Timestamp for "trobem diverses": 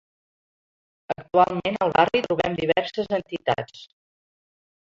2.29-3.15